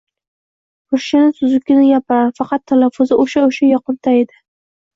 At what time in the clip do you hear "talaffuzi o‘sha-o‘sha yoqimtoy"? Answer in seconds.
2.73-4.21